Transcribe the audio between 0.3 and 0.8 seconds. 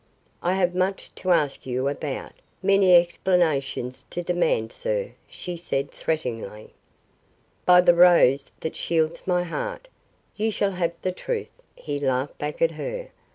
"I have